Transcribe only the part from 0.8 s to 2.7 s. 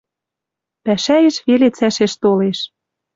Пӓшӓэш веле цӓшеш толеш.